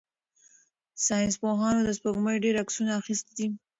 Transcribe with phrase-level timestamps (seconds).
[1.05, 3.47] ساینس پوهانو د سپوږمۍ ډېر عکسونه اخیستي دي.